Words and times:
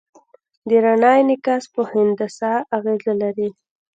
د 0.69 0.71
رڼا 0.85 1.11
انعکاس 1.21 1.63
په 1.73 1.81
هندسه 1.91 2.51
اغېز 2.77 3.03
لري. 3.21 3.49